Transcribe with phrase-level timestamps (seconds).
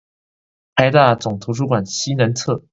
[0.77, 2.63] 臺大總圖書館西南側